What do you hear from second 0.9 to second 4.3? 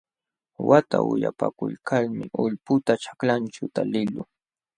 ulyapakuykalmi ulputa ćhaklaćhu taliqluu.